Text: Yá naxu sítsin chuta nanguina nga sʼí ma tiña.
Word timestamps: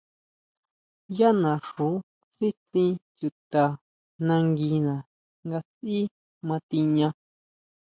Yá 1.17 1.29
naxu 1.41 1.87
sítsin 2.35 2.89
chuta 3.17 3.63
nanguina 4.25 4.95
nga 5.47 5.59
sʼí 5.73 5.99
ma 6.47 6.57
tiña. 6.69 7.07